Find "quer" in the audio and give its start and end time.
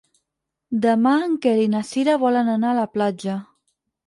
1.43-1.53